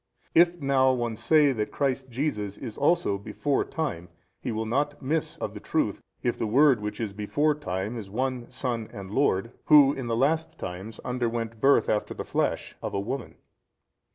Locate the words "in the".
9.93-10.17